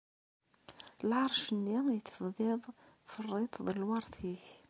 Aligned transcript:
Lɛerc-nni 1.09 1.77
i 1.97 1.99
d-tefdiḍ, 1.99 2.61
terriḍ-t 3.09 3.55
d 3.65 3.67
lweṛt-ik. 3.79 4.45